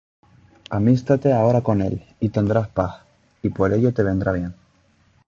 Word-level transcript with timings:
Amístate 0.71 1.31
ahora 1.31 1.61
con 1.61 1.79
él, 1.79 2.03
y 2.19 2.29
tendrás 2.29 2.67
paz; 2.69 3.03
Y 3.43 3.49
por 3.49 3.71
ello 3.71 3.93
te 3.93 4.01
vendrá 4.01 4.31
bien. 4.31 4.55